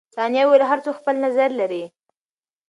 [0.15, 1.83] ثانیه وویل، هر څوک خپل نظر لري.